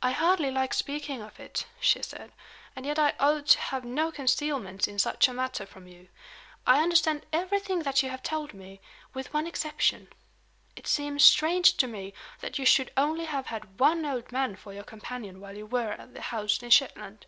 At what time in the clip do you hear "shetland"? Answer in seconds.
16.70-17.26